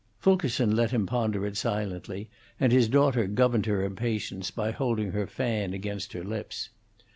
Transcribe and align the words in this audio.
Fulkerson 0.17 0.75
let 0.75 0.89
him 0.89 1.05
ponder 1.05 1.45
it 1.45 1.55
silently, 1.55 2.27
and 2.59 2.71
his 2.71 2.87
daughter 2.87 3.27
governed 3.27 3.67
her 3.67 3.83
impatience 3.85 4.49
by 4.49 4.71
holding 4.71 5.11
her 5.11 5.27
fan 5.27 5.75
against 5.75 6.13
her 6.13 6.23
lips. 6.23 6.69